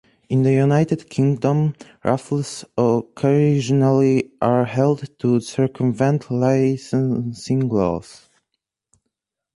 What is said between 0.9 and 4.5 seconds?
Kingdom, raffles occasionally